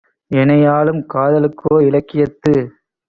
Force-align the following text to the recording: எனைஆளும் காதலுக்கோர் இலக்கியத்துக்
எனைஆளும் 0.31 1.01
காதலுக்கோர் 1.13 1.85
இலக்கியத்துக் 1.89 2.63